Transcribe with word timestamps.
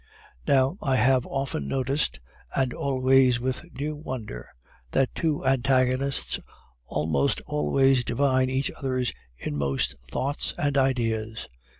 Now, 0.47 0.79
I 0.81 0.95
have 0.95 1.27
often 1.27 1.67
noticed, 1.67 2.19
and 2.55 2.73
always 2.73 3.39
with 3.39 3.63
new 3.79 3.95
wonder, 3.95 4.49
that 4.93 5.13
two 5.13 5.45
antagonists 5.45 6.39
almost 6.87 7.39
always 7.45 8.03
divine 8.03 8.49
each 8.49 8.71
other's 8.71 9.13
inmost 9.37 9.93
thoughts 10.11 10.55
and 10.57 10.75
ideas. 10.75 11.47